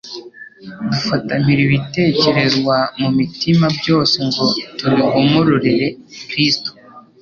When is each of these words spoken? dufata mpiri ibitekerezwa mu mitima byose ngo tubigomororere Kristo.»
dufata 0.91 1.31
mpiri 1.41 1.61
ibitekerezwa 1.67 2.75
mu 2.99 3.09
mitima 3.17 3.65
byose 3.77 4.17
ngo 4.27 4.45
tubigomororere 4.77 5.87
Kristo.» 6.29 6.69